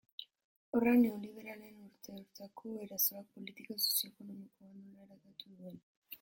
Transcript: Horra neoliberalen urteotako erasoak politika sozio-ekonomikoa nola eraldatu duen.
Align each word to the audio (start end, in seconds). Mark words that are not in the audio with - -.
Horra 0.77 0.93
neoliberalen 1.01 1.77
urteotako 1.89 2.73
erasoak 2.87 3.29
politika 3.37 3.79
sozio-ekonomikoa 3.85 4.73
nola 4.81 5.07
eraldatu 5.07 5.57
duen. 5.61 5.81